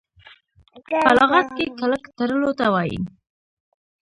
په 1.05 1.11
لغت 1.19 1.47
کي 1.57 1.65
کلک 1.79 2.03
تړلو 2.17 2.51
ته 2.59 2.65
وايي. 2.73 2.97